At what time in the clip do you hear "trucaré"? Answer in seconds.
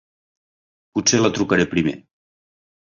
1.37-1.69